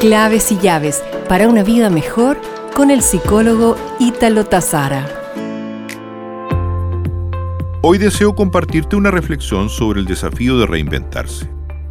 Claves 0.00 0.50
y 0.50 0.56
llaves 0.56 1.04
para 1.28 1.46
una 1.46 1.62
vida 1.62 1.90
mejor 1.90 2.40
con 2.74 2.90
el 2.90 3.02
psicólogo 3.02 3.76
Ítalo 3.98 4.46
Tazara. 4.46 5.06
Hoy 7.82 7.98
deseo 7.98 8.34
compartirte 8.34 8.96
una 8.96 9.10
reflexión 9.10 9.68
sobre 9.68 10.00
el 10.00 10.06
desafío 10.06 10.58
de 10.58 10.64
reinventarse. 10.64 11.50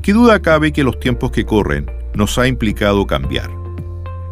Qué 0.00 0.14
duda 0.14 0.40
cabe 0.40 0.72
que 0.72 0.82
los 0.82 0.98
tiempos 0.98 1.30
que 1.30 1.44
corren 1.44 1.90
nos 2.14 2.38
ha 2.38 2.48
implicado 2.48 3.06
cambiar. 3.06 3.50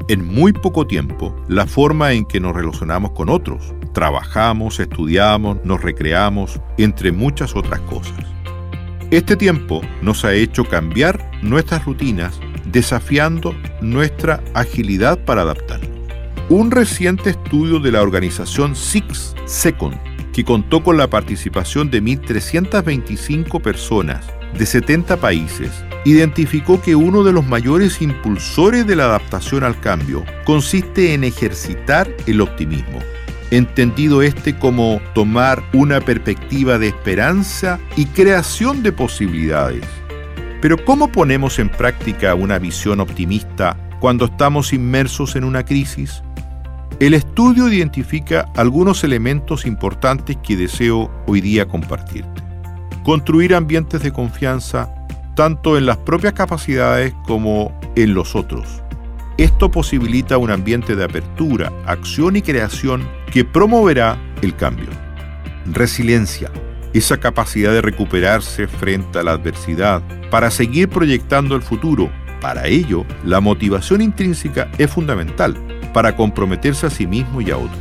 En 0.09 0.25
muy 0.25 0.55
poco 0.55 0.87
tiempo, 0.87 1.37
la 1.47 1.67
forma 1.67 2.15
en 2.15 2.25
que 2.25 2.41
nos 2.41 2.57
relacionamos 2.57 3.11
con 3.11 3.29
otros, 3.29 3.75
trabajamos, 3.93 4.81
estudiamos, 4.81 5.59
nos 5.63 5.83
recreamos, 5.83 6.59
entre 6.79 7.13
muchas 7.13 7.55
otras 7.55 7.81
cosas. 7.81 8.25
Este 9.11 9.37
tiempo 9.37 9.83
nos 10.01 10.25
ha 10.25 10.33
hecho 10.33 10.65
cambiar 10.65 11.31
nuestras 11.43 11.85
rutinas, 11.85 12.41
desafiando 12.79 13.57
nuestra 13.81 14.41
agilidad 14.55 15.19
para 15.25 15.43
adaptarnos. 15.43 15.91
Un 16.49 16.71
reciente 16.71 17.31
estudio 17.31 17.81
de 17.81 17.91
la 17.91 18.03
organización 18.03 18.77
Six 18.77 19.35
Second, 19.47 19.97
que 20.33 20.45
contó 20.45 20.85
con 20.85 20.97
la 20.97 21.11
participación 21.11 21.91
de 21.91 22.01
1.325 22.01 23.61
personas 23.61 24.25
de 24.57 24.65
70 24.65 25.17
países, 25.17 25.73
identificó 26.05 26.81
que 26.81 26.95
uno 26.95 27.25
de 27.25 27.33
los 27.33 27.45
mayores 27.45 28.01
impulsores 28.01 28.87
de 28.87 28.95
la 28.95 29.07
adaptación 29.07 29.65
al 29.65 29.81
cambio 29.81 30.25
consiste 30.45 31.15
en 31.15 31.25
ejercitar 31.25 32.09
el 32.29 32.41
optimismo 32.41 33.01
entendido 33.51 34.21
este 34.21 34.59
como 34.59 35.01
tomar 35.15 35.65
una 35.73 36.01
perspectiva 36.03 36.79
de 36.79 36.89
esperanza 36.89 37.81
y 37.97 38.05
creación 38.05 38.83
de 38.83 38.93
posibilidades. 38.93 39.85
Pero 40.61 40.85
¿cómo 40.85 41.11
ponemos 41.13 41.59
en 41.59 41.69
práctica 41.69 42.35
una 42.35 42.59
visión 42.59 43.01
optimista 43.01 43.77
cuando 44.01 44.27
estamos 44.27 44.73
inmersos 44.73 45.37
en 45.37 45.45
una 45.45 45.65
crisis? 45.65 46.23
El 47.01 47.15
estudio 47.15 47.69
identifica 47.69 48.47
algunos 48.57 49.05
elementos 49.05 49.67
importantes 49.67 50.37
que 50.43 50.57
deseo 50.57 51.11
hoy 51.27 51.41
día 51.41 51.69
compartirte. 51.69 52.43
Construir 53.05 53.55
ambientes 53.55 54.03
de 54.03 54.13
confianza 54.13 54.93
tanto 55.37 55.79
en 55.79 55.87
las 55.87 55.99
propias 55.99 56.33
capacidades 56.33 57.15
como 57.25 57.73
en 57.95 58.15
los 58.15 58.35
otros 58.35 58.83
esto 59.39 59.71
posibilita 59.71 60.37
un 60.37 60.51
ambiente 60.51 60.97
de 60.97 61.05
apertura, 61.05 61.73
acción 61.87 62.35
y 62.35 62.43
creación 62.43 63.09
que 63.33 63.45
promoverá 63.45 64.19
el 64.43 64.57
cambio. 64.57 64.89
Resiliencia, 65.67 66.51
esa 66.93 67.19
capacidad 67.19 67.73
de 67.73 67.83
recuperarse 67.83 68.67
frente 68.67 69.19
a 69.19 69.23
la 69.23 69.33
adversidad 69.33 70.03
para 70.31 70.51
seguir 70.51 70.89
proyectando 70.89 71.55
el 71.57 71.63
futuro. 71.63 72.11
Para 72.41 72.67
ello, 72.67 73.05
la 73.25 73.41
motivación 73.41 74.01
intrínseca 74.01 74.71
es 74.79 74.91
fundamental 74.91 75.57
para 75.93 76.15
comprometerse 76.17 76.87
a 76.87 76.91
sí 76.91 77.07
mismo 77.07 77.41
y 77.41 77.51
a 77.51 77.57
otros. 77.57 77.79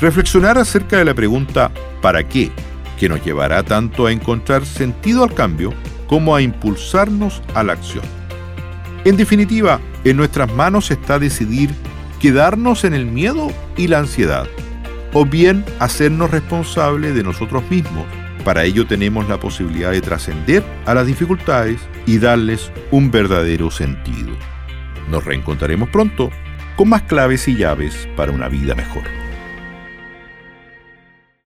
Reflexionar 0.00 0.58
acerca 0.58 0.96
de 0.96 1.04
la 1.04 1.14
pregunta 1.14 1.70
¿para 2.00 2.26
qué? 2.26 2.50
que 2.98 3.08
nos 3.08 3.24
llevará 3.24 3.62
tanto 3.62 4.06
a 4.06 4.12
encontrar 4.12 4.64
sentido 4.66 5.22
al 5.22 5.34
cambio 5.34 5.72
como 6.06 6.34
a 6.34 6.42
impulsarnos 6.42 7.42
a 7.54 7.62
la 7.62 7.74
acción. 7.74 8.04
En 9.04 9.16
definitiva, 9.16 9.80
en 10.04 10.16
nuestras 10.16 10.52
manos 10.52 10.90
está 10.90 11.18
decidir 11.18 11.70
quedarnos 12.20 12.84
en 12.84 12.94
el 12.94 13.06
miedo 13.06 13.48
y 13.76 13.86
la 13.86 14.00
ansiedad, 14.00 14.46
o 15.12 15.24
bien 15.24 15.64
hacernos 15.78 16.30
responsables 16.30 17.14
de 17.14 17.22
nosotros 17.22 17.62
mismos. 17.70 18.06
Para 18.44 18.64
ello 18.64 18.86
tenemos 18.86 19.28
la 19.28 19.38
posibilidad 19.38 19.90
de 19.90 20.00
trascender 20.00 20.62
a 20.86 20.94
las 20.94 21.06
dificultades 21.06 21.80
y 22.06 22.18
darles 22.18 22.70
un 22.90 23.10
verdadero 23.10 23.70
sentido. 23.70 24.30
Nos 25.10 25.24
reencontraremos 25.24 25.88
pronto 25.90 26.30
con 26.76 26.88
más 26.88 27.02
claves 27.02 27.48
y 27.48 27.56
llaves 27.56 28.08
para 28.16 28.32
una 28.32 28.48
vida 28.48 28.74
mejor. 28.74 29.27